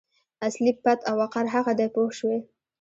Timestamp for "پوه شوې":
1.93-2.39